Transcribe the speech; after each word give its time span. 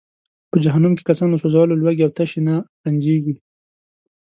په 0.49 0.55
جهنم 0.63 0.93
کې 0.95 1.03
کسان 1.09 1.27
له 1.31 1.37
سوځولو، 1.43 1.79
لوږې 1.81 2.03
او 2.05 2.11
تشې 2.17 2.41
نه 2.47 2.55
رنجیږي. 2.83 3.35